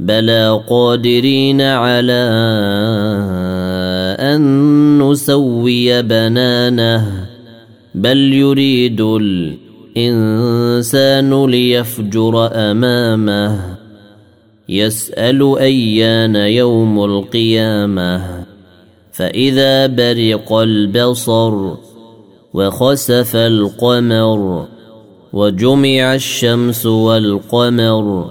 بلى 0.00 0.62
قادرين 0.68 1.60
على 1.60 2.22
ان 4.20 4.98
نسوي 4.98 6.02
بنانه 6.02 7.26
بل 7.94 8.32
يريد 8.32 9.00
الانسان 9.96 11.46
ليفجر 11.46 12.50
امامه 12.54 13.76
يسال 14.68 15.58
ايان 15.58 16.36
يوم 16.36 17.04
القيامه 17.04 18.44
فاذا 19.12 19.86
برق 19.86 20.52
البصر 20.52 21.74
وخسف 22.54 23.36
القمر 23.36 24.66
وجمع 25.32 26.14
الشمس 26.14 26.86
والقمر 26.86 28.30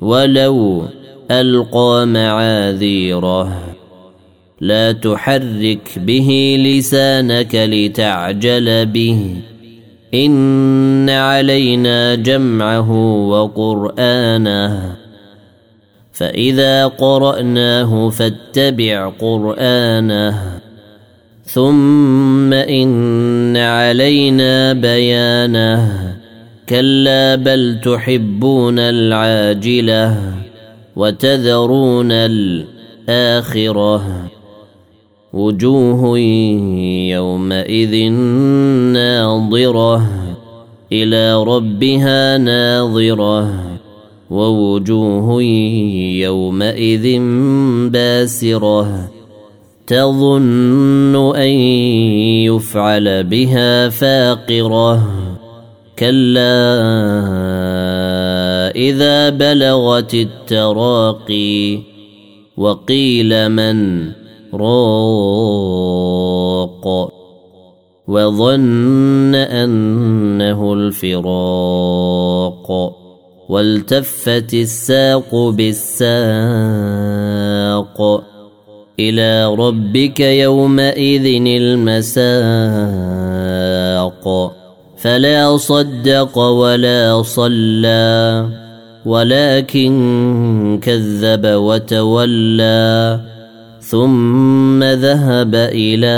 ولو 0.00 0.82
ألقى 1.30 2.06
معاذيره. 2.06 3.62
لا 4.60 4.92
تحرك 4.92 5.98
به 5.98 6.56
لسانك 6.60 7.54
لتعجل 7.54 8.86
به. 8.86 9.36
إن 10.14 11.10
علينا 11.10 12.14
جمعه 12.14 12.92
وقرآنه. 13.28 14.96
فإذا 16.12 16.86
قرأناه 16.86 18.10
فاتبع 18.10 19.12
قرآنه. 19.20 20.60
ثم 21.44 22.52
إن 22.52 23.56
علينا 23.56 24.72
بيانه. 24.72 26.05
كلا 26.68 27.34
بل 27.34 27.80
تحبون 27.84 28.78
العاجلة 28.78 30.34
وتذرون 30.96 32.12
الآخرة. 32.12 34.02
وجوه 35.32 36.18
يومئذ 37.08 38.10
ناظرة 38.92 40.06
إلى 40.92 41.44
ربها 41.44 42.38
ناظرة. 42.38 43.54
ووجوه 44.30 45.42
يومئذ 46.22 47.20
باسرة 47.90 49.10
تظن 49.86 51.36
أن 51.36 51.50
يفعل 52.48 53.24
بها 53.24 53.88
فاقرة. 53.88 55.25
كلا 55.98 56.76
إذا 58.76 59.28
بلغت 59.28 60.14
التراقي 60.14 61.78
وقيل 62.56 63.48
من 63.48 64.08
راق 64.54 65.26
وظن 68.08 69.34
أنه 69.34 70.72
الفراق 70.72 71.86
والتفت 73.48 74.54
الساق 74.54 75.34
بالساق 75.34 76.16
إلى 79.00 79.54
ربك 79.54 80.20
يومئذ 80.20 81.42
المساق 81.46 82.26
فلا 85.06 85.56
صدق 85.56 86.38
ولا 86.38 87.22
صلى 87.22 88.46
ولكن 89.06 90.80
كذب 90.82 91.46
وتولى 91.46 93.20
ثم 93.80 94.82
ذهب 94.82 95.54
إلى 95.54 96.16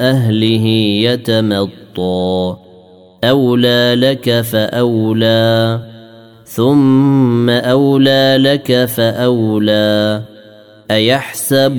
أهله 0.00 0.66
يتمطى. 1.06 2.56
أولى 3.24 3.94
لك 3.96 4.40
فأولى 4.40 5.80
ثم 6.44 7.50
أولى 7.50 8.36
لك 8.40 8.84
فأولى. 8.84 10.22
أيحسب 10.90 11.78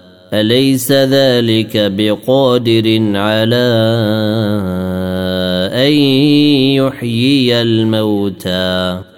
أليس 0.33 0.91
ذلك 0.91 1.77
بقادر 1.77 3.17
على 3.17 3.67
أن 5.73 5.91
يحيي 6.79 7.61
الموتى؟ 7.61 9.10